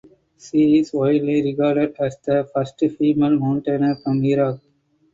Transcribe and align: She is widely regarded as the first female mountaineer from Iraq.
She 0.35 0.79
is 0.79 0.93
widely 0.93 1.43
regarded 1.43 1.95
as 1.99 2.17
the 2.25 2.49
first 2.55 2.79
female 2.97 3.37
mountaineer 3.37 3.97
from 4.03 4.25
Iraq. 4.25 4.59